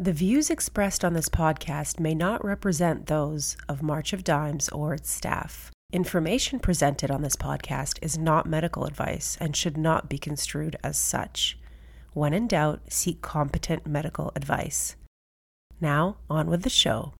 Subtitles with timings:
[0.00, 4.94] The views expressed on this podcast may not represent those of March of Dimes or
[4.94, 5.72] its staff.
[5.92, 10.96] Information presented on this podcast is not medical advice and should not be construed as
[10.96, 11.58] such.
[12.12, 14.94] When in doubt, seek competent medical advice.
[15.80, 17.14] Now, on with the show.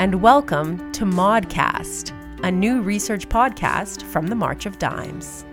[0.00, 5.44] And welcome to Modcast, a new research podcast from the March of Dimes.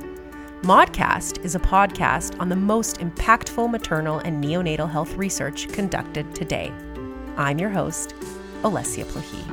[0.62, 6.72] Modcast is a podcast on the most impactful maternal and neonatal health research conducted today.
[7.36, 8.16] I'm your host,
[8.62, 9.44] Alessia Plahi.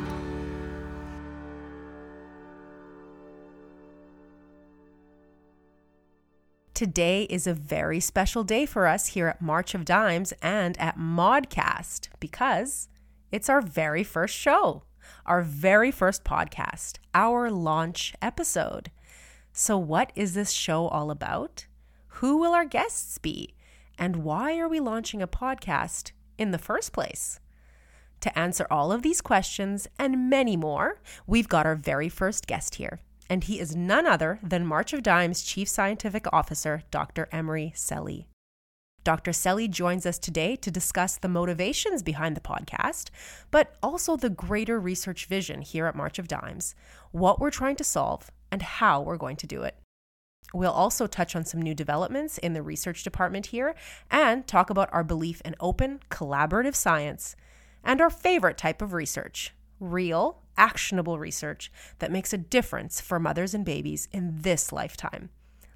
[6.73, 10.97] Today is a very special day for us here at March of Dimes and at
[10.97, 12.87] Modcast because
[13.33, 14.83] it's our very first show,
[15.27, 18.91] our very first podcast, our launch episode.
[19.53, 21.67] So, what is this show all about?
[22.19, 23.55] Who will our guests be?
[23.99, 27.41] And why are we launching a podcast in the first place?
[28.21, 32.77] To answer all of these questions and many more, we've got our very first guest
[32.77, 37.29] here and he is none other than March of Dimes Chief Scientific Officer, Dr.
[37.33, 38.27] Emre Seli.
[39.05, 39.33] Dr.
[39.33, 43.11] Seli joins us today to discuss the motivations behind the podcast,
[43.51, 46.75] but also the greater research vision here at March of Dimes,
[47.13, 49.77] what we're trying to solve, and how we're going to do it.
[50.55, 53.75] We'll also touch on some new developments in the research department here
[54.11, 57.37] and talk about our belief in open, collaborative science
[57.83, 63.53] and our favorite type of research real, actionable research that makes a difference for mothers
[63.53, 65.29] and babies in this lifetime.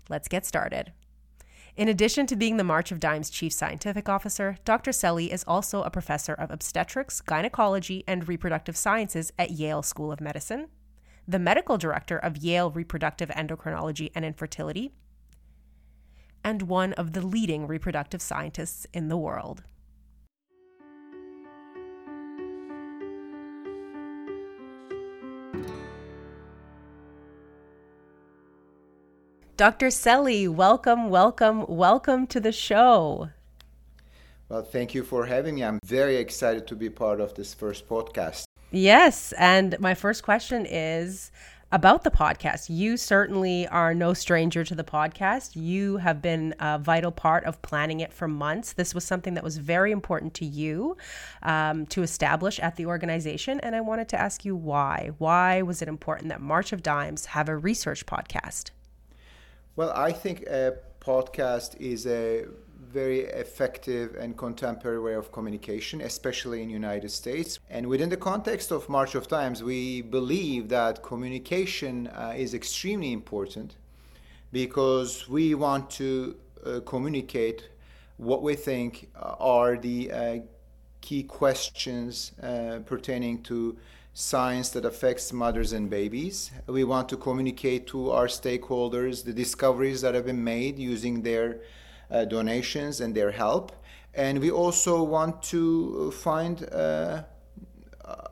[0.08, 0.92] Let's get started.
[1.78, 4.90] In addition to being the March of Dimes Chief Scientific Officer, Dr.
[4.90, 10.20] Seli is also a professor of obstetrics, gynecology, and reproductive sciences at Yale School of
[10.20, 10.66] Medicine,
[11.28, 14.90] the medical director of Yale Reproductive Endocrinology and Infertility,
[16.42, 19.62] and one of the leading reproductive scientists in the world.
[29.58, 29.88] Dr.
[29.88, 33.30] Seli, welcome, welcome, welcome to the show.
[34.48, 35.64] Well, thank you for having me.
[35.64, 38.44] I'm very excited to be part of this first podcast.
[38.70, 39.32] Yes.
[39.36, 41.32] And my first question is
[41.72, 42.70] about the podcast.
[42.70, 45.56] You certainly are no stranger to the podcast.
[45.56, 48.74] You have been a vital part of planning it for months.
[48.74, 50.96] This was something that was very important to you
[51.42, 53.58] um, to establish at the organization.
[53.58, 55.10] And I wanted to ask you why.
[55.18, 58.70] Why was it important that March of Dimes have a research podcast?
[59.78, 62.46] Well, I think a podcast is a
[62.80, 67.60] very effective and contemporary way of communication, especially in United States.
[67.70, 73.12] And within the context of March of Dimes, we believe that communication uh, is extremely
[73.12, 73.76] important
[74.50, 77.68] because we want to uh, communicate
[78.16, 80.38] what we think are the uh,
[81.02, 83.76] key questions uh, pertaining to
[84.18, 86.50] science that affects mothers and babies.
[86.66, 91.60] We want to communicate to our stakeholders the discoveries that have been made using their
[92.10, 93.70] uh, donations and their help.
[94.14, 97.22] And we also want to find uh,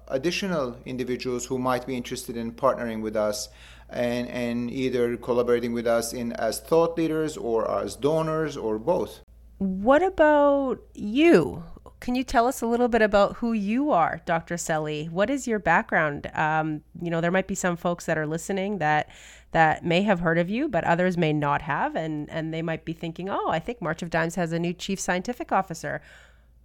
[0.08, 3.48] additional individuals who might be interested in partnering with us
[3.88, 9.20] and, and either collaborating with us in as thought leaders or as donors or both.
[9.58, 11.62] What about you?
[12.00, 14.56] Can you tell us a little bit about who you are, Dr.
[14.56, 15.10] Seli?
[15.10, 16.30] What is your background?
[16.34, 19.08] Um, you know, there might be some folks that are listening that
[19.52, 22.84] that may have heard of you, but others may not have, and and they might
[22.84, 26.02] be thinking, "Oh, I think March of Dimes has a new chief scientific officer.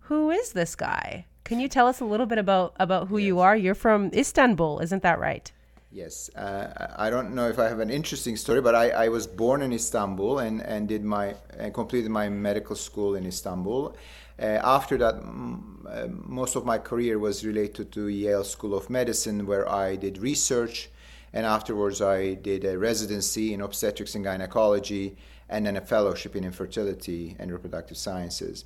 [0.01, 3.27] Who is this guy?" Can you tell us a little bit about about who yes.
[3.27, 3.55] you are?
[3.55, 5.51] You're from Istanbul, isn't that right?
[5.93, 9.27] Yes, uh, I don't know if I have an interesting story, but I, I was
[9.27, 13.95] born in Istanbul and, and did my and completed my medical school in Istanbul.
[14.41, 19.45] Uh, after that, uh, most of my career was related to Yale School of Medicine,
[19.45, 20.89] where I did research,
[21.31, 25.15] and afterwards I did a residency in obstetrics and gynecology,
[25.47, 28.65] and then a fellowship in infertility and reproductive sciences.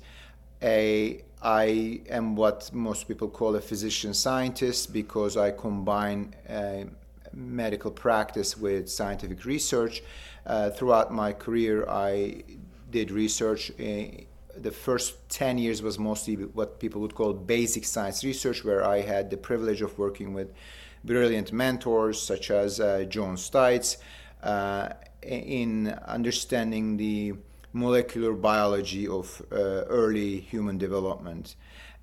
[0.62, 6.84] A, I am what most people call a physician scientist because I combine uh,
[7.34, 10.02] medical practice with scientific research.
[10.46, 12.44] Uh, throughout my career, I
[12.90, 13.70] did research.
[13.78, 14.26] In,
[14.62, 19.00] the first 10 years was mostly what people would call basic science research, where I
[19.00, 20.48] had the privilege of working with
[21.04, 23.96] brilliant mentors such as uh, Joan Steitz
[24.42, 24.90] uh,
[25.22, 27.34] in understanding the
[27.72, 31.56] molecular biology of uh, early human development.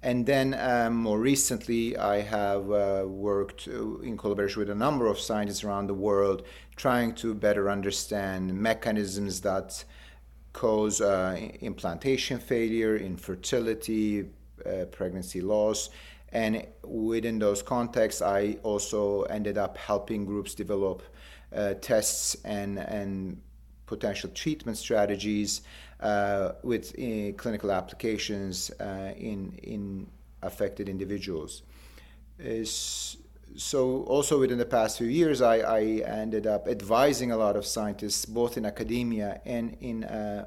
[0.03, 5.07] And then um, more recently, I have uh, worked uh, in collaboration with a number
[5.07, 6.43] of scientists around the world,
[6.75, 9.85] trying to better understand mechanisms that
[10.53, 14.29] cause uh, implantation failure, infertility,
[14.65, 15.89] uh, pregnancy loss.
[16.31, 21.03] And within those contexts, I also ended up helping groups develop
[21.55, 23.41] uh, tests and, and
[23.85, 25.61] potential treatment strategies
[25.99, 30.07] uh, with uh, clinical applications uh, in, in
[30.41, 31.63] affected individuals.
[33.55, 37.65] So also within the past few years, I, I, ended up advising a lot of
[37.65, 40.45] scientists, both in academia and in uh,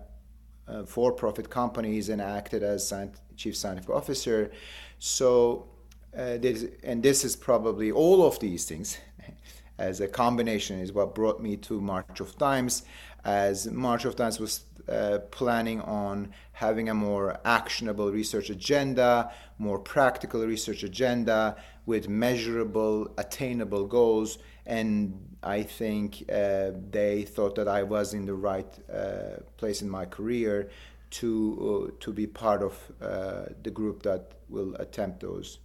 [0.66, 2.92] uh, for-profit companies, and acted as
[3.36, 4.50] chief scientific officer.
[4.98, 5.68] So,
[6.16, 8.98] uh, this, and this is probably all of these things
[9.78, 12.82] as a combination is what brought me to March of Dimes,
[13.24, 19.78] as March of Dimes was uh, planning on having a more actionable research agenda, more
[19.78, 21.56] practical research agenda
[21.86, 24.38] with measurable, attainable goals.
[24.66, 29.88] And I think uh, they thought that I was in the right uh, place in
[29.88, 30.68] my career
[31.08, 35.58] to uh, to be part of uh, the group that will attempt those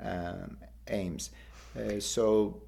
[0.00, 0.58] um,
[0.88, 1.30] aims.
[1.98, 2.62] so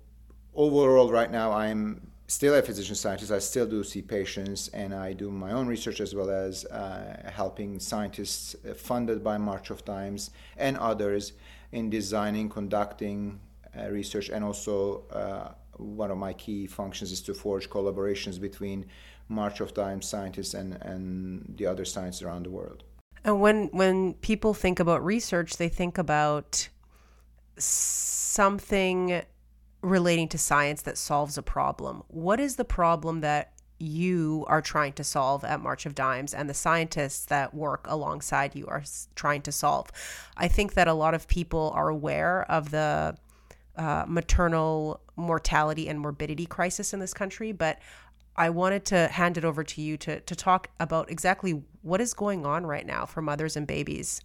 [0.54, 3.30] overall, right now, I'm still a physician scientist.
[3.30, 7.30] I still do see patients, and I do my own research as well as uh,
[7.32, 11.32] helping scientists uh, funded by March of Dimes and others
[11.72, 13.40] in designing, conducting
[13.76, 18.86] uh, research, and also uh, one of my key functions is to forge collaborations between
[19.28, 22.84] March of Dimes scientists and, and the other scientists around the world.
[23.24, 26.68] And when when people think about research, they think about
[27.58, 29.22] something
[29.82, 32.02] relating to science that solves a problem.
[32.08, 36.48] What is the problem that you are trying to solve at March of Dimes and
[36.48, 38.82] the scientists that work alongside you are
[39.14, 39.90] trying to solve?
[40.36, 43.16] I think that a lot of people are aware of the
[43.76, 47.78] uh, maternal mortality and morbidity crisis in this country, but
[48.36, 52.14] I wanted to hand it over to you to, to talk about exactly what is
[52.14, 54.20] going on right now for mothers and babies.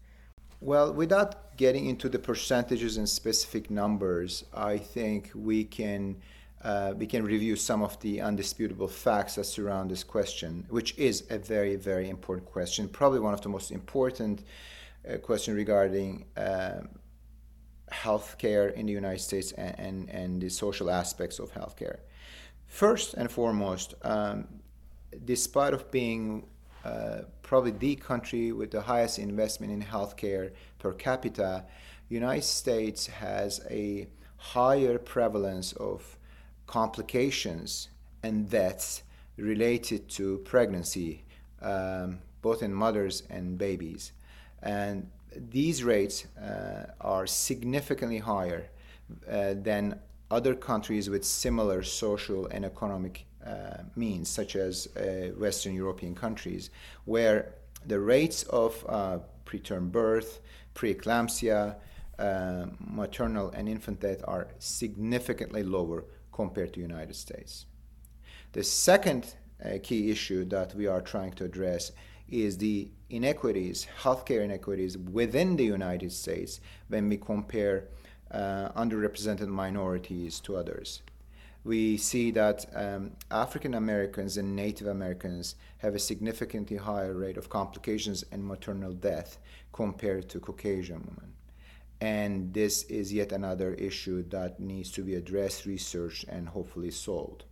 [0.59, 6.17] Well, without getting into the percentages and specific numbers, I think we can
[6.63, 11.23] uh, we can review some of the undisputable facts that surround this question, which is
[11.29, 14.43] a very very important question, probably one of the most important
[15.09, 16.25] uh, question regarding.
[16.37, 16.81] Uh,
[17.91, 21.97] healthcare in the United States and, and, and, the social aspects of healthcare.
[22.67, 24.47] First and foremost, um,
[25.25, 26.47] despite of being
[26.83, 31.65] uh, probably the country with the highest investment in healthcare per capita,
[32.09, 36.17] United States has a higher prevalence of
[36.71, 37.89] complications
[38.23, 39.03] and deaths
[39.35, 41.21] related to pregnancy,
[41.61, 44.13] um, both in mothers and babies.
[44.63, 48.69] And these rates uh, are significantly higher
[49.29, 55.75] uh, than other countries with similar social and economic uh, means, such as uh, Western
[55.75, 56.69] European countries,
[57.03, 57.53] where
[57.85, 60.39] the rates of uh, preterm birth,
[60.73, 61.75] preeclampsia,
[62.17, 67.65] uh, maternal and infant death are significantly lower compared to United States.
[68.53, 71.91] The second uh, key issue that we are trying to address
[72.29, 77.85] is the inequities, healthcare inequities within the United States when we compare
[78.31, 81.01] uh, underrepresented minorities to others
[81.63, 87.49] we see that um, African Americans and Native Americans have a significantly higher rate of
[87.49, 89.37] complications and maternal death
[89.71, 91.33] compared to Caucasian women.
[92.01, 97.45] And this is yet another issue that needs to be addressed, researched, and hopefully solved.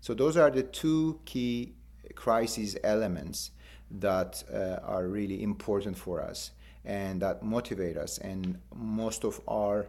[0.00, 1.74] So, those are the two key
[2.14, 3.50] crisis elements
[3.90, 6.50] that uh, are really important for us
[6.84, 8.18] and that motivate us.
[8.18, 9.86] And most of our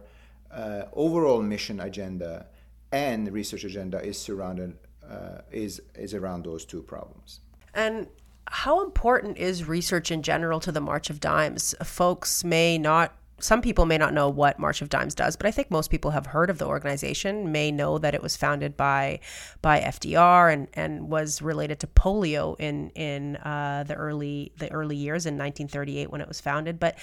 [0.50, 2.46] uh, overall mission agenda
[2.92, 4.76] and research agenda is surrounded
[5.08, 7.40] uh, is is around those two problems.
[7.74, 8.08] And
[8.48, 11.74] how important is research in general to the March of Dimes?
[11.82, 15.50] Folks may not some people may not know what March of Dimes does, but I
[15.50, 19.20] think most people have heard of the organization, may know that it was founded by
[19.60, 24.96] by FDR and, and was related to polio in in uh, the early the early
[24.96, 26.80] years in 1938 when it was founded.
[26.80, 26.98] But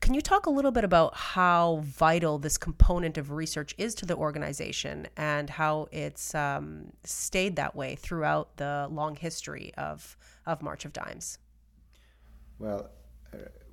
[0.00, 4.06] can you talk a little bit about how vital this component of research is to
[4.06, 10.62] the organization and how it's um, stayed that way throughout the long history of, of
[10.62, 11.38] March of Dimes?
[12.58, 12.90] Well,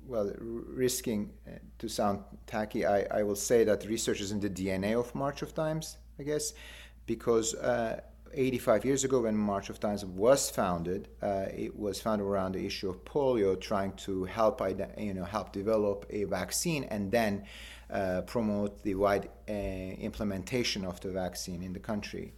[0.08, 4.50] well, risking uh, to sound tacky, I, I will say that research is in the
[4.50, 6.54] DNA of March of Dimes, I guess,
[7.06, 8.00] because uh,
[8.32, 12.64] 85 years ago, when March of Dimes was founded, uh, it was founded around the
[12.64, 14.60] issue of polio, trying to help
[14.98, 17.44] you know help develop a vaccine and then
[17.90, 22.34] uh, promote the wide uh, implementation of the vaccine in the country.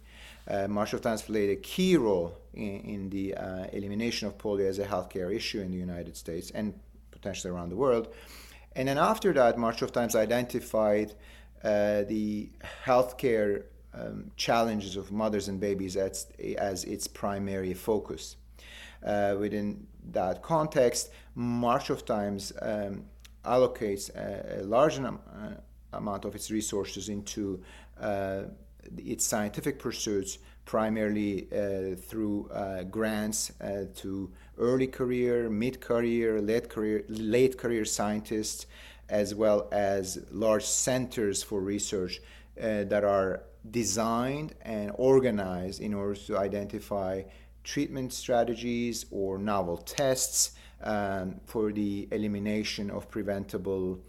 [0.47, 4.67] Uh, March of Dimes played a key role in, in the uh, elimination of polio
[4.67, 6.73] as a healthcare issue in the United States and
[7.21, 8.07] potentially around the world.
[8.75, 11.13] And then after that, March of Dimes identified
[11.63, 12.49] uh, the
[12.85, 13.63] healthcare
[13.93, 18.37] um, challenges of mothers and babies as, as its primary focus.
[19.05, 23.05] Uh, within that context, March of Dimes um,
[23.43, 25.11] allocates a, a large uh,
[25.93, 27.61] amount of its resources into
[27.99, 28.43] uh,
[28.97, 30.37] its scientific pursuits,
[30.71, 37.83] primarily uh, through uh, grants uh, to early career, mid career, late career, late career
[37.83, 38.67] scientists,
[39.09, 42.21] as well as large centers for research
[42.55, 47.21] that are designed and organized in order to identify
[47.65, 50.51] treatment strategies or novel tests
[50.83, 53.99] um, for the elimination of preventable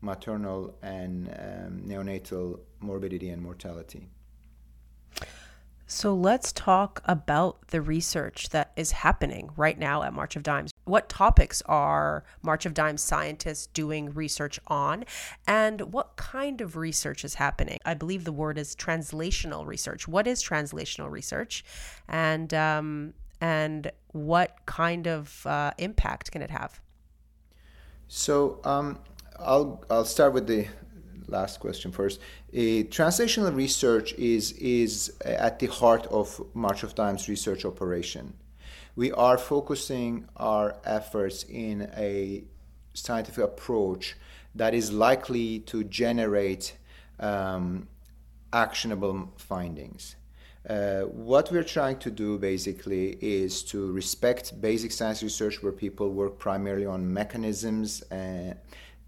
[0.00, 4.06] maternal and um, neonatal morbidity and mortality.
[5.86, 10.70] So let's talk about the research that is happening right now at March of Dimes.
[10.84, 15.04] What topics are March of Dimes scientists doing research on,
[15.46, 17.78] and what kind of research is happening?
[17.84, 20.08] I believe the word is translational research.
[20.08, 21.64] What is translational research,
[22.08, 26.80] and um, and what kind of uh, impact can it have?
[28.08, 28.98] So um,
[29.38, 30.66] I'll I'll start with the
[31.32, 32.20] last question first.
[32.52, 38.34] Uh, translational research is, is at the heart of March of Dimes research operation.
[38.94, 42.44] We are focusing our efforts in a
[42.94, 44.16] scientific approach
[44.54, 46.76] that is likely to generate
[47.18, 47.88] um,
[48.52, 50.16] actionable findings.
[50.68, 56.10] Uh, what we're trying to do basically is to respect basic science research where people
[56.10, 58.54] work primarily on mechanisms and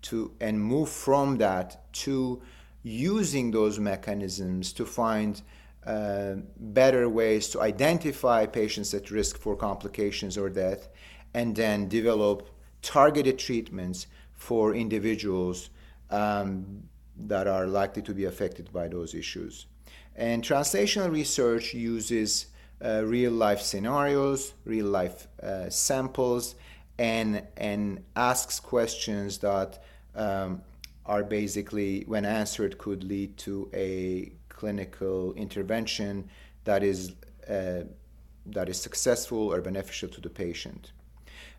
[0.04, 2.40] to and move from that to
[2.82, 5.42] using those mechanisms to find
[5.86, 10.88] uh, better ways to identify patients at risk for complications or death
[11.34, 12.48] and then develop
[12.82, 15.70] targeted treatments for individuals
[16.10, 16.82] um,
[17.16, 19.66] that are likely to be affected by those issues.
[20.16, 22.46] And translational research uses
[22.84, 26.54] uh, real life scenarios, real life uh, samples,
[26.98, 29.82] and, and asks questions that
[30.14, 30.62] um,
[31.06, 36.28] are basically, when answered, could lead to a clinical intervention
[36.64, 37.12] that is
[37.48, 37.82] uh,
[38.46, 40.92] that is successful or beneficial to the patient.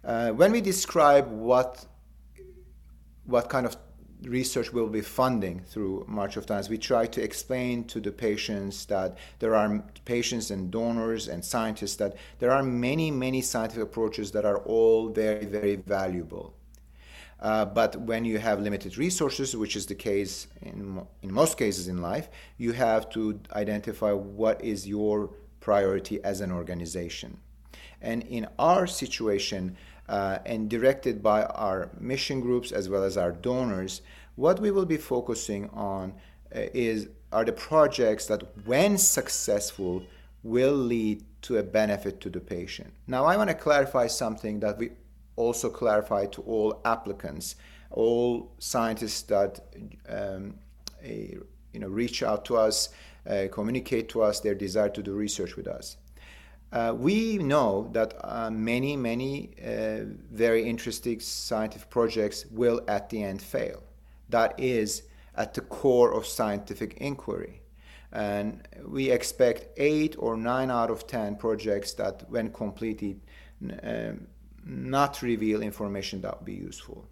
[0.03, 1.85] Uh, when we describe what
[3.25, 3.75] what kind of
[4.21, 8.85] research we'll be funding through March of Dimes, we try to explain to the patients
[8.85, 14.31] that there are patients and donors and scientists that there are many, many scientific approaches
[14.31, 16.55] that are all very, very valuable.
[17.39, 21.87] Uh, but when you have limited resources, which is the case in, in most cases
[21.87, 27.37] in life, you have to identify what is your priority as an organization.
[28.01, 29.75] And in our situation,
[30.07, 34.01] uh, and directed by our mission groups as well as our donors,
[34.35, 36.13] what we will be focusing on
[36.55, 40.03] uh, is are the projects that, when successful,
[40.43, 42.93] will lead to a benefit to the patient.
[43.07, 44.91] Now, I want to clarify something that we
[45.35, 47.55] also clarify to all applicants,
[47.91, 49.59] all scientists that
[50.09, 50.55] um,
[51.03, 51.37] a,
[51.73, 52.89] you know reach out to us,
[53.29, 55.97] uh, communicate to us their desire to do research with us.
[56.71, 59.99] Uh, we know that uh, many, many uh,
[60.31, 63.81] very interesting scientific projects will at the end fail.
[64.29, 65.03] That is
[65.35, 67.61] at the core of scientific inquiry.
[68.11, 73.19] And we expect eight or nine out of 10 projects that, when completed,
[73.83, 74.27] um,
[74.65, 77.07] not reveal information that would be useful.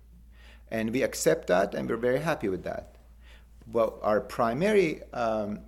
[0.70, 2.96] And we accept that and we're very happy with that.
[3.72, 5.60] Well, our primary um,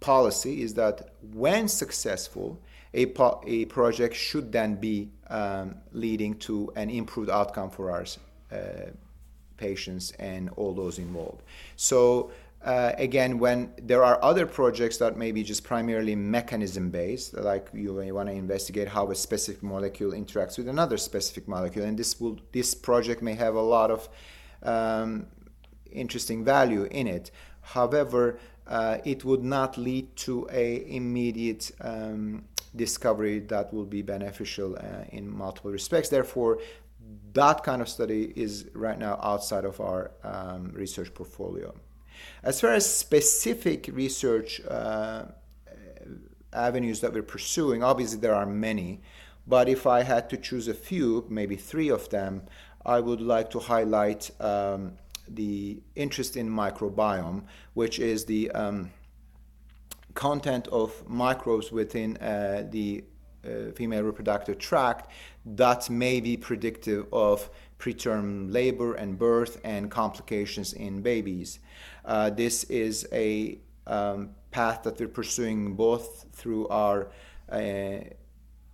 [0.00, 2.60] policy is that when successful,
[2.92, 8.04] a, po- a project should then be um, leading to an improved outcome for our
[8.50, 8.90] uh,
[9.56, 11.42] patients and all those involved.
[11.76, 17.32] So uh, again, when there are other projects that may be just primarily mechanism based,
[17.34, 21.98] like you, want to investigate how a specific molecule interacts with another specific molecule, and
[21.98, 24.08] this will this project may have a lot of
[24.62, 25.26] um,
[25.90, 27.30] interesting value in it.
[27.62, 32.44] However, uh, it would not lead to a immediate um,
[32.76, 36.10] discovery that will be beneficial uh, in multiple respects.
[36.10, 36.58] Therefore,
[37.32, 41.74] that kind of study is right now outside of our um, research portfolio.
[42.42, 45.24] As far as specific research uh,
[46.52, 47.82] avenues that we're pursuing.
[47.82, 49.00] Obviously, there are many,
[49.46, 52.42] but if I had to choose a few, maybe three of them,
[52.84, 54.92] I would like to highlight um,
[55.28, 58.90] the interest in microbiome, which is the um,
[60.14, 63.04] content of microbes within uh, the
[63.44, 65.10] uh, female reproductive tract
[65.44, 67.48] that may be predictive of
[67.80, 71.58] preterm labor and birth and complications in babies.
[72.04, 77.10] Uh, this is a um, path that we're pursuing both through our
[77.50, 78.00] uh,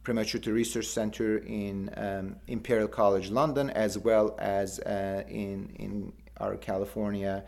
[0.02, 6.56] Prematurity Research Center in um, Imperial College London as well as uh, in, in our
[6.56, 7.44] California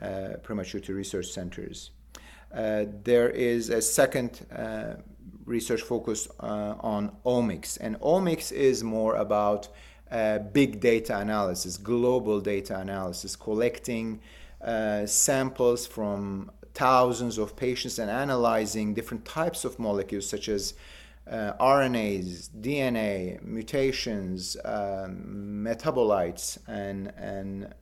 [0.00, 1.90] uh, Prematurity Research Centers.
[2.54, 4.94] Uh, there is a second uh,
[5.46, 9.68] research focus uh, on omics, and omics is more about
[10.12, 14.20] uh, big data analysis, global data analysis, collecting
[14.60, 20.74] uh, samples from thousands of patients and analyzing different types of molecules such as
[21.30, 27.72] uh, RNAs, DNA, mutations, um, metabolites, and, and,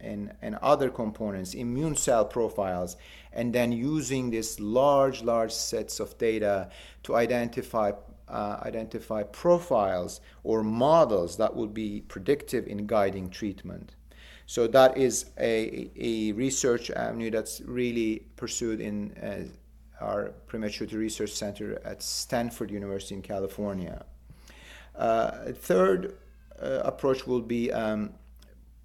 [0.00, 2.96] and, and other components, immune cell profiles,
[3.32, 6.70] and then using this large, large sets of data
[7.02, 7.90] to identify
[8.30, 13.94] uh, identify profiles or models that would be predictive in guiding treatment.
[14.46, 21.30] So that is a, a research avenue that's really pursued in uh, our Prematurity Research
[21.30, 24.04] Center at Stanford University in California.
[24.96, 26.16] Uh, third
[26.60, 28.10] uh, approach will be um,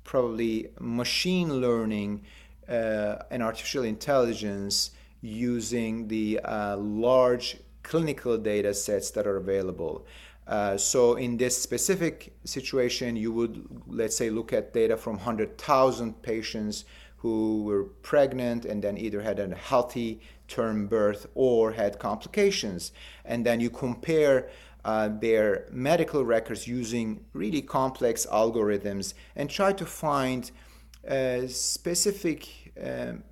[0.04, 2.24] probably machine learning
[2.70, 10.06] uh, and artificial intelligence using the uh, large clinical data sets that are available.
[10.48, 16.22] Uh, so in this specific situation, you would, let's say, look at data from 100,000
[16.22, 16.86] patients
[17.18, 22.92] who were pregnant and then either had a healthy term birth or had complications.
[23.24, 24.50] And then you compare
[24.84, 30.52] uh, their medical records using really complex algorithms and try to find
[31.10, 32.48] uh, specific
[32.84, 33.24] um,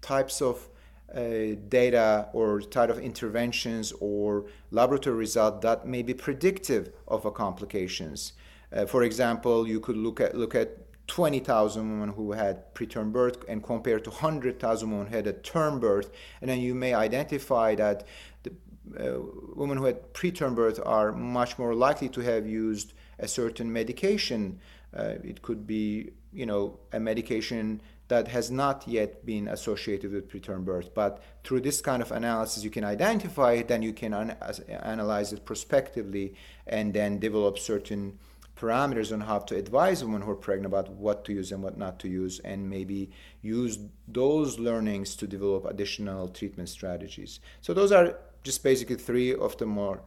[0.00, 0.68] types of
[1.14, 7.30] uh, data or type of interventions or laboratory result that may be predictive of a
[7.30, 8.34] complications.
[8.72, 13.42] Uh, for example, you could look at look at 20,000 women who had preterm birth
[13.48, 17.74] and compare to 100,000 women who had a term birth, and then you may identify
[17.74, 18.06] that
[18.42, 18.52] the
[18.98, 19.18] uh,
[19.54, 24.60] women who had preterm birth are much more likely to have used a certain medication.
[24.94, 30.30] Uh, it could be, you know, a medication that has not yet been associated with
[30.30, 30.94] preterm birth.
[30.94, 34.36] But through this kind of analysis, you can identify it, then you can un-
[34.68, 36.34] analyze it prospectively,
[36.66, 38.18] and then develop certain
[38.56, 41.78] parameters on how to advise women who are pregnant about what to use and what
[41.78, 43.10] not to use, and maybe
[43.42, 47.40] use those learnings to develop additional treatment strategies.
[47.60, 50.00] So, those are just basically three of the more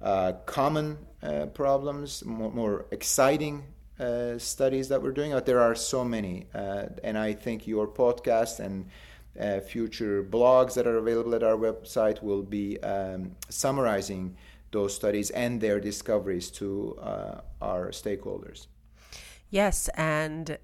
[0.00, 3.64] uh, common uh, problems, more, more exciting
[3.98, 6.46] uh, studies that we're doing, but there are so many.
[6.54, 8.86] Uh, and I think your podcast and
[9.40, 14.36] uh, future blogs that are available at our website will be um, summarizing
[14.70, 18.66] those studies and their discoveries to uh, our stakeholders.
[19.50, 20.58] Yes, and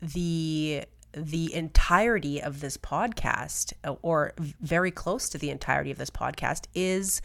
[0.00, 6.66] the the entirety of this podcast, or very close to the entirety of this podcast,
[6.74, 7.22] is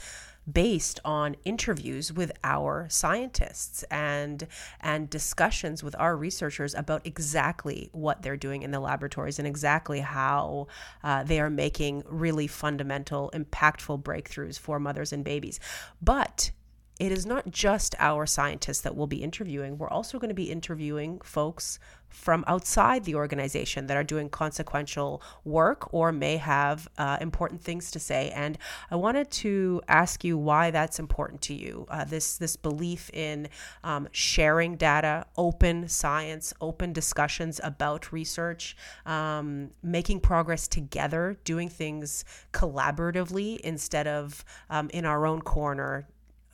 [0.51, 4.47] based on interviews with our scientists and
[4.81, 9.99] and discussions with our researchers about exactly what they're doing in the laboratories and exactly
[9.99, 10.67] how
[11.03, 15.59] uh, they are making really fundamental, impactful breakthroughs for mothers and babies.
[16.01, 16.51] But
[16.99, 19.77] it is not just our scientists that we'll be interviewing.
[19.77, 25.21] We're also going to be interviewing folks from outside the organization that are doing consequential
[25.45, 28.31] work or may have uh, important things to say.
[28.31, 28.57] And
[28.91, 31.85] I wanted to ask you why that's important to you.
[31.89, 33.47] Uh, this this belief in
[33.83, 42.25] um, sharing data, open science, open discussions about research, um, making progress together, doing things
[42.51, 46.07] collaboratively instead of um, in our own corner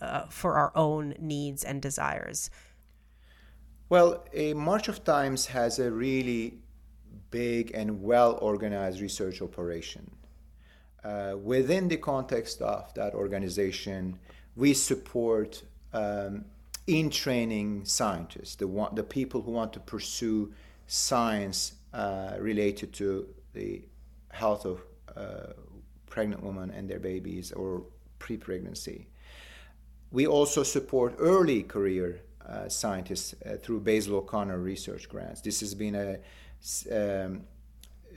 [0.05, 2.49] uh, for our own needs and desires.
[3.89, 6.55] Well, a March of Dimes has a really
[7.31, 10.09] big and well organized research operation.
[11.03, 14.17] Uh, within the context of that organization,
[14.55, 15.61] we support
[15.93, 16.45] um,
[16.87, 20.51] in training scientists, the, the people who want to pursue
[20.87, 23.81] science uh, related to the
[24.31, 24.81] health of
[25.15, 25.53] uh,
[26.07, 27.83] pregnant women and their babies or
[28.19, 29.07] pre pregnancy.
[30.15, 35.41] We also support early career uh, scientists uh, through Basil O'Connor research grants.
[35.41, 36.19] This has been a
[36.89, 37.41] um,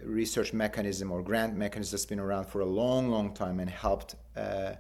[0.05, 4.15] research mechanism or grant mechanism that's been around for a long, long time and helped
[4.37, 4.75] uh, uh,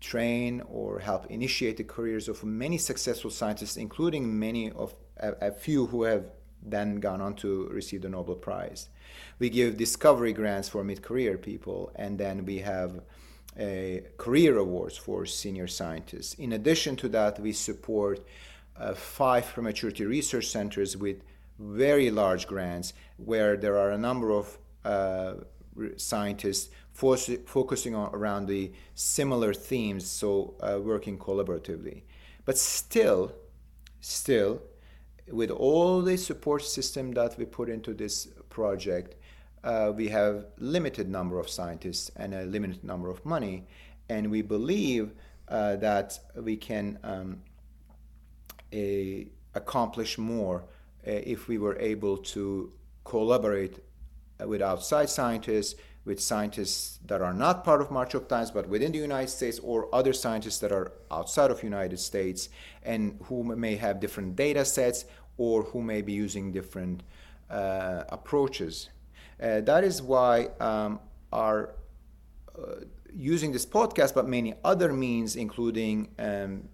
[0.00, 5.52] train or help initiate the careers of many successful scientists, including many of a, a
[5.52, 6.24] few who have
[6.62, 8.88] then gone on to receive the Nobel Prize.
[9.38, 13.02] We give discovery grants for mid-career people, and then we have
[14.16, 16.34] career awards for senior scientists.
[16.34, 18.26] In addition to that, we support
[18.76, 21.22] uh, five prematurity research centers with
[21.58, 25.34] very large grants where there are a number of uh,
[25.96, 32.02] scientists focusing on around the similar themes, so uh, working collaboratively.
[32.44, 33.32] But still,
[34.00, 34.62] still,
[35.30, 39.16] with all the support system that we put into this project,
[39.64, 43.66] uh, we have limited number of scientists and a limited number of money,
[44.08, 45.12] and we believe
[45.48, 47.40] uh, that we can um,
[48.72, 50.64] a, accomplish more
[51.06, 52.72] uh, if we were able to
[53.04, 53.78] collaborate
[54.46, 55.74] with outside scientists,
[56.04, 59.58] with scientists that are not part of March of Dimes, but within the United States,
[59.60, 62.50] or other scientists that are outside of United States
[62.82, 65.06] and who may have different data sets
[65.38, 67.02] or who may be using different
[67.48, 68.90] uh, approaches.
[69.44, 70.98] Uh, that is why um,
[71.30, 71.74] our
[72.58, 72.76] uh,
[73.14, 76.66] using this podcast, but many other means, including um,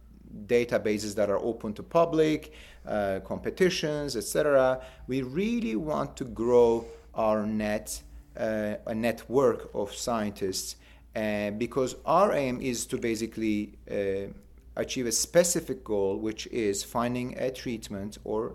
[0.46, 2.52] databases that are open to public,
[2.86, 4.80] uh, competitions, etc.
[5.08, 8.00] We really want to grow our net,
[8.36, 10.76] uh, a network of scientists,
[11.16, 14.32] uh, because our aim is to basically uh,
[14.76, 18.54] achieve a specific goal, which is finding a treatment or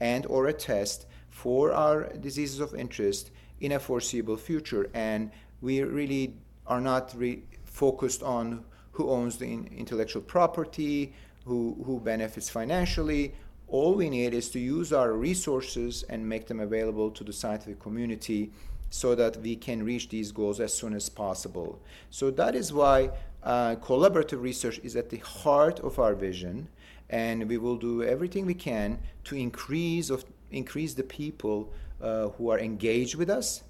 [0.00, 4.88] and or a test for our diseases of interest in a foreseeable future.
[4.94, 6.34] And we really
[6.66, 11.12] are not re- focused on who owns the intellectual property,
[11.44, 13.34] who, who benefits financially.
[13.68, 17.80] All we need is to use our resources and make them available to the scientific
[17.80, 18.50] community
[18.88, 21.78] so that we can reach these goals as soon as possible.
[22.10, 23.10] So that is why
[23.42, 26.68] uh, collaborative research is at the heart of our vision,
[27.10, 32.50] and we will do everything we can to increase of increase the people uh, who
[32.50, 33.62] are engaged with us,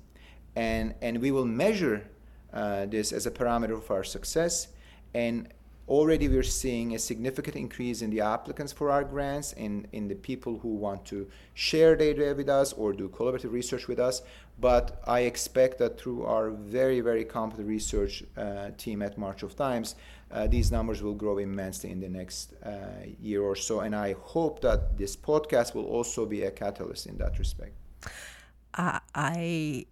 [0.55, 2.09] and and we will measure
[2.53, 4.69] uh, this as a parameter of our success.
[5.15, 5.53] And
[5.88, 10.14] already we're seeing a significant increase in the applicants for our grants and in the
[10.14, 14.22] people who want to share data with us or do collaborative research with us.
[14.59, 19.55] But I expect that through our very, very competent research uh, team at March of
[19.55, 19.94] Dimes
[20.31, 22.70] uh, these numbers will grow immensely in the next uh,
[23.20, 23.81] year or so.
[23.81, 27.75] And I hope that this podcast will also be a catalyst in that respect.
[28.75, 29.87] I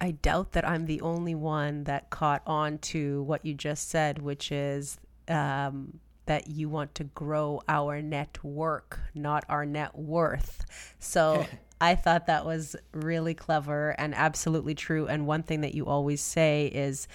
[0.00, 4.22] I doubt that I'm the only one that caught on to what you just said,
[4.22, 10.64] which is um, that you want to grow our network, not our net worth.
[10.98, 11.46] So
[11.80, 15.06] I thought that was really clever and absolutely true.
[15.06, 17.08] And one thing that you always say is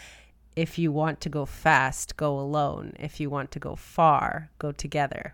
[0.56, 2.94] if you want to go fast, go alone.
[3.00, 5.34] If you want to go far, go together.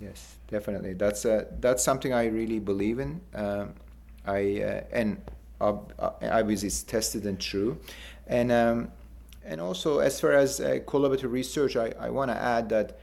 [0.00, 0.94] Yes, definitely.
[0.94, 3.20] That's uh, that's something I really believe in.
[3.34, 3.74] Um,
[4.26, 5.20] I uh, and
[5.60, 7.78] obviously it's tested and true.
[8.26, 8.92] And um,
[9.44, 12.98] and also as far as uh, collaborative research, I, I want to add that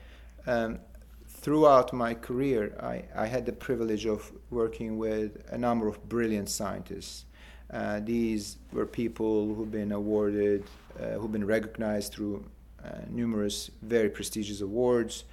[0.48, 0.80] um,
[1.28, 6.50] throughout my career, I, I had the privilege of working with a number of brilliant
[6.50, 7.26] scientists.
[7.72, 10.64] Uh, these were people who've been awarded,
[11.00, 12.44] uh, who've been recognized through
[12.84, 15.26] uh, numerous very prestigious awards,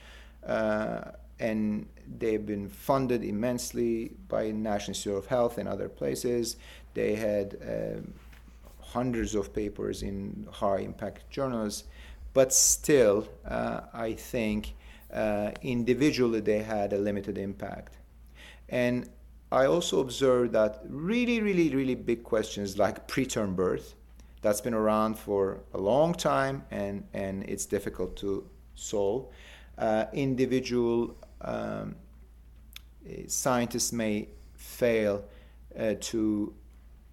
[0.47, 1.87] uh, and
[2.19, 6.57] they've been funded immensely by National Institute of Health and other places.
[6.95, 8.15] They had um,
[8.99, 11.85] hundreds of papers in high impact journals,
[12.33, 13.17] but still,
[13.57, 14.61] uh, I think
[15.13, 17.93] uh, individually they had a limited impact.
[18.85, 18.97] And
[19.61, 23.95] I also observed that really, really, really big questions like preterm birth,
[24.43, 29.27] that's been around for a long time and, and it's difficult to solve.
[29.79, 30.99] Uh, individual
[31.43, 31.97] um,
[33.27, 35.25] scientists may fail
[35.79, 36.53] uh, to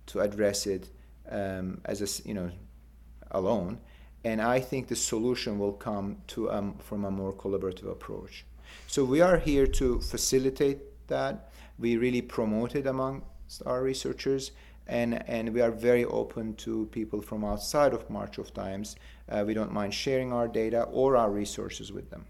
[0.05, 0.83] to address it
[1.33, 2.51] um, as a you know
[3.31, 3.79] alone.
[4.23, 8.45] And I think the solution will come to um, from a more collaborative approach.
[8.87, 11.51] So we are here to facilitate that.
[11.77, 13.23] We really promote it among
[13.65, 14.51] our researchers,
[14.87, 18.95] and and we are very open to people from outside of March of Dimes.
[19.27, 22.25] Uh, we don't mind sharing our data or our resources with them.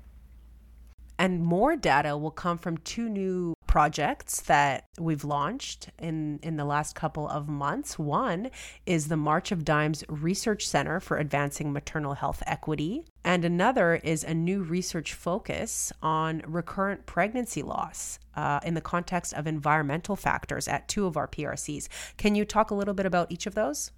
[1.19, 6.63] And more data will come from two new projects that we've launched in, in the
[6.63, 7.97] last couple of months.
[7.97, 8.51] One
[8.85, 14.23] is the March of Dimes Research Center for Advancing Maternal Health Equity, and another is
[14.23, 20.67] a new research focus on recurrent pregnancy loss uh, in the context of environmental factors
[20.67, 21.87] at two of our PRCs.
[22.17, 23.89] Can you talk a little bit about each of those?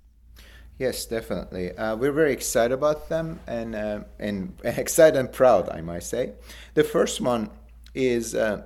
[0.79, 1.73] Yes, definitely.
[1.73, 6.31] Uh, we're very excited about them and, uh, and excited and proud, I might say.
[6.75, 7.49] The first one
[7.93, 8.63] is, uh,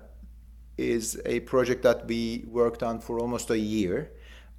[0.79, 4.11] is a project that we worked on for almost a year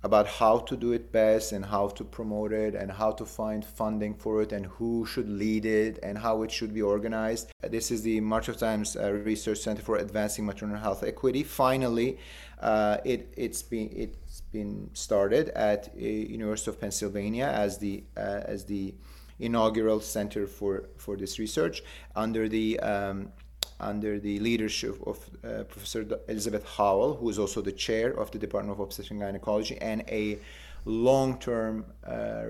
[0.03, 3.65] about how to do it best and how to promote it and how to find
[3.65, 7.53] funding for it and who should lead it and how it should be organized.
[7.63, 11.43] This is the March of Dimes uh, Research Center for Advancing Maternal Health Equity.
[11.43, 12.19] Finally,
[12.61, 18.41] uh, it, it's been it's been started at uh, University of Pennsylvania as the uh,
[18.45, 18.95] as the
[19.39, 21.83] inaugural center for for this research
[22.15, 23.33] under the um,
[23.81, 28.39] under the leadership of uh, Professor Elizabeth Howell, who is also the chair of the
[28.39, 30.39] Department of Obstetrics and Gynecology and a
[30.85, 32.47] long term uh,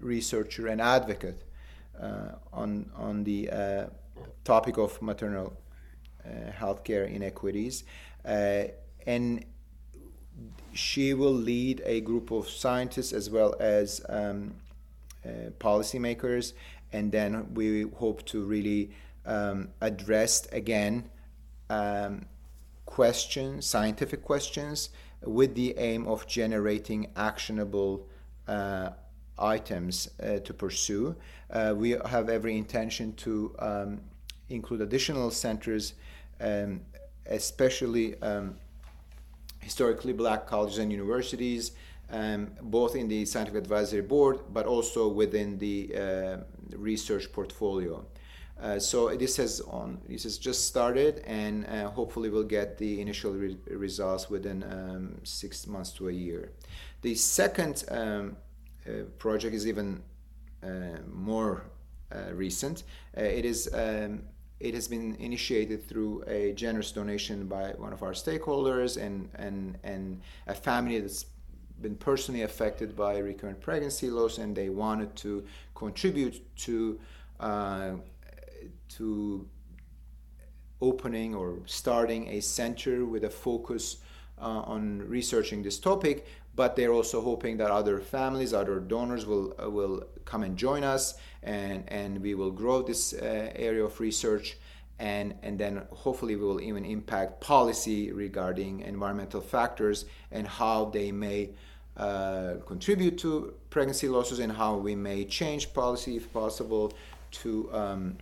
[0.00, 1.42] researcher and advocate
[2.00, 3.86] uh, on, on the uh,
[4.44, 5.52] topic of maternal
[6.24, 7.84] uh, healthcare inequities.
[8.24, 8.64] Uh,
[9.06, 9.44] and
[10.72, 14.54] she will lead a group of scientists as well as um,
[15.58, 16.54] policymakers,
[16.92, 18.90] and then we hope to really
[19.26, 21.10] um, addressed again
[21.68, 22.26] um,
[22.86, 24.90] questions, scientific questions,
[25.22, 28.06] with the aim of generating actionable
[28.48, 28.90] uh,
[29.38, 31.14] items uh, to pursue.
[31.50, 34.00] Uh, we have every intention to um,
[34.48, 35.94] include additional centers,
[36.40, 36.80] um,
[37.26, 38.56] especially um,
[39.60, 41.72] historically black colleges and universities,
[42.10, 46.36] um, both in the scientific advisory board, but also within the uh,
[46.76, 48.04] research portfolio.
[48.60, 53.00] Uh, so this has on this has just started, and uh, hopefully we'll get the
[53.00, 56.52] initial re- results within um, six months to a year.
[57.00, 58.36] The second um,
[58.86, 60.02] uh, project is even
[60.62, 61.64] uh, more
[62.12, 62.84] uh, recent.
[63.14, 63.68] it is.
[63.72, 64.22] Um,
[64.58, 69.78] it has been initiated through a generous donation by one of our stakeholders and, and,
[69.82, 71.24] and a family that's
[71.80, 77.00] been personally affected by recurrent pregnancy loss, and they wanted to contribute to
[78.96, 79.46] to
[80.80, 83.98] opening or starting a center with a focus
[84.40, 86.26] uh, on researching this topic
[86.56, 90.82] but they're also hoping that other families other donors will uh, will come and join
[90.82, 94.56] us and and we will grow this uh, area of research
[94.98, 101.12] and and then hopefully we will even impact policy regarding environmental factors and how they
[101.12, 101.50] may
[101.96, 106.92] uh, contribute to pregnancy losses and how we may change policy if possible
[107.30, 108.16] to um,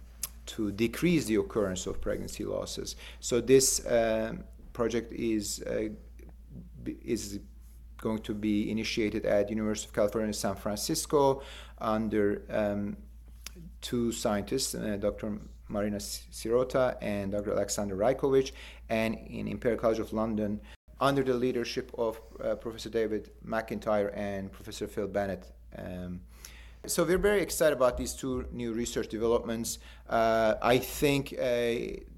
[0.48, 2.96] to decrease the occurrence of pregnancy losses.
[3.20, 5.88] So this um, project is uh,
[7.04, 7.40] is
[7.98, 11.42] going to be initiated at University of California, San Francisco,
[11.78, 12.96] under um,
[13.80, 15.38] two scientists, uh, Dr.
[15.68, 17.50] Marina Sirota and Dr.
[17.50, 18.52] Aleksandar Rajkovic,
[18.88, 20.60] and in Imperial College of London,
[21.00, 25.44] under the leadership of uh, Professor David MacIntyre and Professor Phil Bennett.
[25.76, 26.20] Um,
[26.88, 29.78] so we're very excited about these two new research developments.
[30.08, 31.44] Uh, I think uh,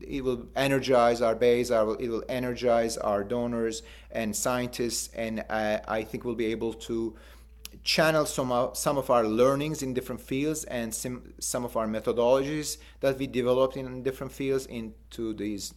[0.01, 6.05] it will energize our base, it will energize our donors and scientists, and uh, I
[6.05, 7.17] think we'll be able to
[7.83, 11.87] channel some of, some of our learnings in different fields and some, some of our
[11.87, 15.75] methodologies that we developed in different fields into these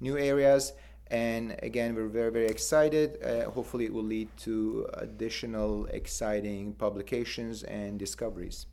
[0.00, 0.72] new areas
[1.10, 3.22] and again, we're very, very excited.
[3.22, 8.66] Uh, hopefully, it will lead to additional exciting publications and discoveries.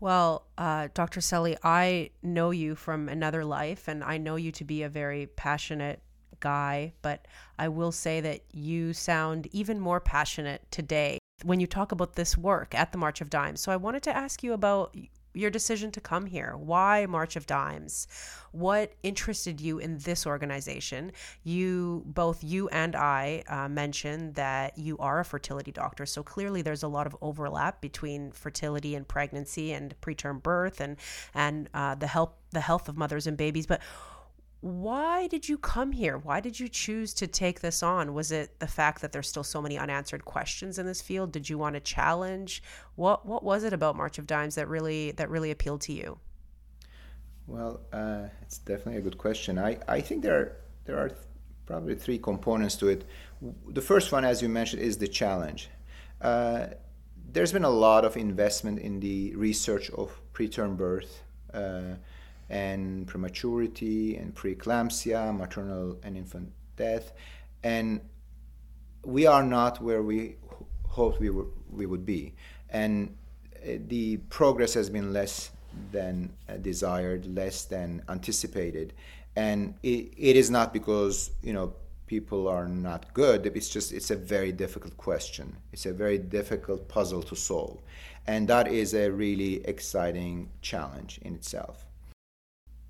[0.00, 1.20] Well, uh, Dr.
[1.20, 5.26] Seli, I know you from another life, and I know you to be a very
[5.26, 6.02] passionate
[6.40, 7.26] guy, but
[7.58, 12.36] I will say that you sound even more passionate today when you talk about this
[12.36, 13.60] work at the March of Dimes.
[13.60, 14.94] So I wanted to ask you about
[15.34, 16.54] your decision to come here.
[16.56, 18.06] Why March of Dimes?
[18.52, 21.12] What interested you in this organization?
[21.42, 26.06] You, both you and I, uh, mentioned that you are a fertility doctor.
[26.06, 30.96] So clearly, there's a lot of overlap between fertility and pregnancy and preterm birth and
[31.34, 33.66] and uh, the health the health of mothers and babies.
[33.66, 33.82] But
[34.64, 36.16] why did you come here?
[36.16, 38.14] Why did you choose to take this on?
[38.14, 41.32] Was it the fact that there's still so many unanswered questions in this field?
[41.32, 42.62] Did you want a challenge?
[42.94, 46.18] What what was it about March of Dimes that really that really appealed to you?
[47.46, 49.58] Well, uh, it's definitely a good question.
[49.58, 51.10] I, I think there are, there are
[51.66, 53.04] probably three components to it.
[53.68, 55.68] The first one, as you mentioned, is the challenge.
[56.22, 56.68] Uh,
[57.30, 61.22] there's been a lot of investment in the research of preterm birth.
[61.52, 61.96] Uh,
[62.48, 67.12] and prematurity and preeclampsia, maternal and infant death,
[67.62, 68.00] and
[69.04, 70.36] we are not where we
[70.88, 72.34] hoped we, were, we would be.
[72.70, 73.16] And
[73.56, 75.50] uh, the progress has been less
[75.92, 78.94] than uh, desired, less than anticipated.
[79.36, 81.74] And it, it is not because, you know,
[82.06, 83.46] people are not good.
[83.46, 85.56] It's just, it's a very difficult question.
[85.72, 87.80] It's a very difficult puzzle to solve.
[88.26, 91.83] And that is a really exciting challenge in itself.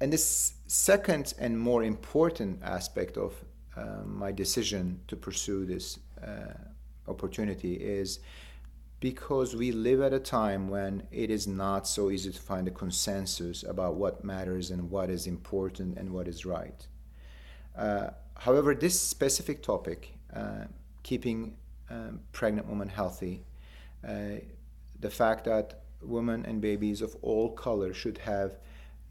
[0.00, 3.32] And this second and more important aspect of
[3.76, 6.54] uh, my decision to pursue this uh,
[7.08, 8.20] opportunity is
[9.00, 12.70] because we live at a time when it is not so easy to find a
[12.70, 16.86] consensus about what matters and what is important and what is right.
[17.76, 20.64] Uh, however, this specific topic, uh,
[21.02, 21.54] keeping
[21.90, 23.44] um, pregnant women healthy,
[24.08, 24.36] uh,
[25.00, 28.56] the fact that women and babies of all colors should have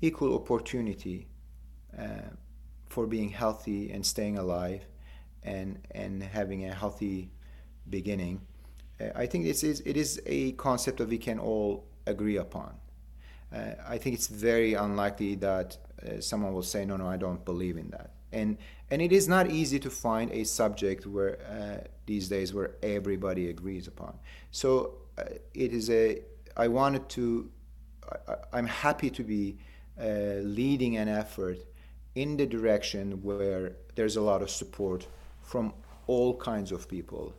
[0.04, 1.28] equal opportunity
[1.98, 2.30] uh,
[2.88, 4.82] for being healthy and staying alive
[5.44, 7.32] and, and having a healthy
[7.90, 8.42] beginning
[9.00, 12.74] uh, I think this is it is a concept that we can all agree upon.
[13.54, 17.44] Uh, I think it's very unlikely that uh, someone will say, "No, no, I don't
[17.46, 18.58] believe in that." And
[18.92, 23.50] and it is not easy to find a subject where uh, these days where everybody
[23.50, 24.18] agrees upon.
[24.52, 26.22] So uh, it is a.
[26.56, 27.50] I wanted to.
[28.54, 29.58] I, am happy to be
[30.00, 31.58] uh, leading an effort
[32.16, 35.08] in the direction where there's a lot of support
[35.42, 35.74] from
[36.08, 37.34] all kinds of people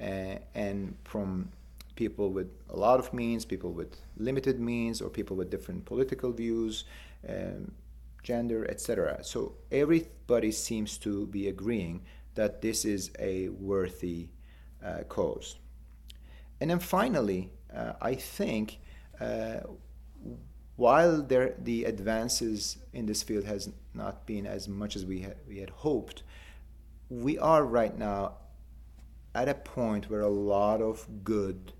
[0.00, 1.50] uh, and from
[1.94, 6.32] people with a lot of means, people with limited means, or people with different political
[6.32, 6.84] views,
[7.28, 7.72] um,
[8.22, 9.22] gender, etc.
[9.22, 12.02] So everybody seems to be agreeing
[12.34, 14.28] that this is a worthy
[14.84, 15.56] uh, cause.
[16.60, 18.80] And then finally, uh, I think
[19.20, 19.60] uh,
[20.76, 25.36] while there, the advances in this field has not been as much as we had,
[25.48, 26.22] we had hoped,
[27.08, 28.34] we are right now
[29.34, 31.72] at a point where a lot of good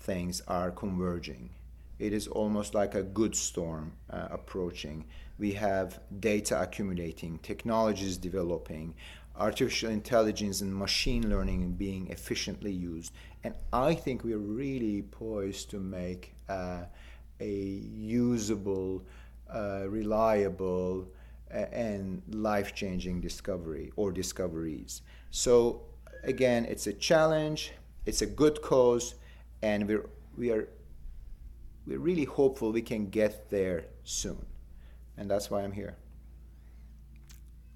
[0.00, 1.50] things are converging.
[1.98, 5.04] It is almost like a good storm uh, approaching.
[5.38, 8.94] We have data accumulating, technologies developing,
[9.36, 13.12] artificial intelligence and machine learning being efficiently used.
[13.42, 16.84] And I think we're really poised to make uh,
[17.40, 19.04] a usable,
[19.52, 21.08] uh, reliable,
[21.50, 25.02] and life changing discovery or discoveries.
[25.30, 25.82] So
[26.24, 27.72] again, it's a challenge,
[28.06, 29.14] it's a good cause,
[29.62, 30.68] and we're, we are
[31.86, 34.46] we're really hopeful we can get there soon.
[35.16, 35.96] And that's why I'm here.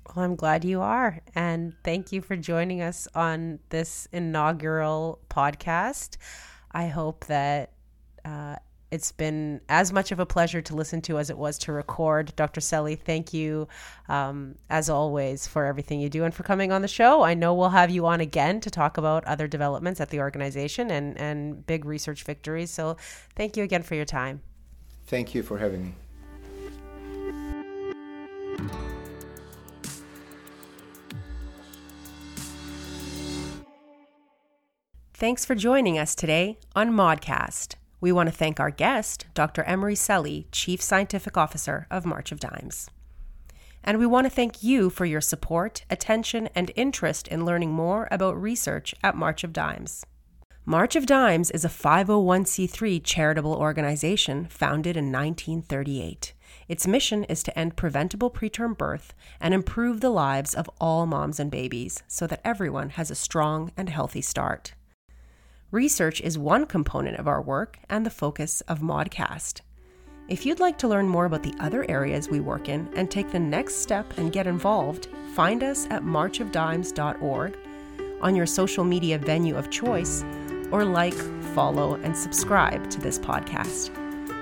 [0.07, 1.21] Well, I'm glad you are.
[1.35, 6.17] And thank you for joining us on this inaugural podcast.
[6.73, 7.73] I hope that
[8.25, 8.57] uh,
[8.91, 12.35] it's been as much of a pleasure to listen to as it was to record.
[12.37, 12.61] Dr.
[12.61, 13.69] Seli, thank you,
[14.09, 17.23] um, as always, for everything you do and for coming on the show.
[17.23, 20.91] I know we'll have you on again to talk about other developments at the organization
[20.91, 22.71] and, and big research victories.
[22.71, 22.97] So
[23.37, 24.41] thank you again for your time.
[25.07, 25.95] Thank you for having me.
[35.13, 37.75] Thanks for joining us today on Modcast.
[38.01, 39.65] We want to thank our guest, Dr.
[39.65, 42.89] Emre Seli, Chief Scientific Officer of March of Dimes.
[43.83, 48.07] And we want to thank you for your support, attention, and interest in learning more
[48.11, 50.05] about research at March of Dimes.
[50.65, 56.35] March of Dimes is a 501c3 charitable organization founded in 1938.
[56.69, 61.41] Its mission is to end preventable preterm birth and improve the lives of all moms
[61.41, 64.75] and babies so that everyone has a strong and healthy start.
[65.71, 69.61] Research is one component of our work and the focus of Modcast.
[70.27, 73.31] If you'd like to learn more about the other areas we work in and take
[73.31, 77.59] the next step and get involved, find us at marchofdimes.org,
[78.23, 80.25] on your social media venue of choice,
[80.73, 81.13] or like,
[81.55, 83.91] follow, and subscribe to this podcast.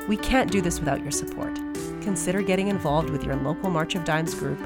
[0.07, 1.57] We can't do this without your support.
[2.03, 4.61] Consider getting involved with your local March of Dimes group,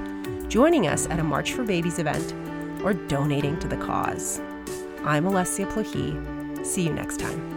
[0.51, 2.35] joining us at a March for Babies event,
[2.85, 4.41] or donating to the cause.
[5.05, 6.40] I'm Alessia Plohi.
[6.63, 7.50] See you next time.